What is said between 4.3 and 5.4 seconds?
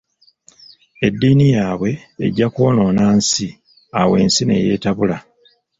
ne yeetabula.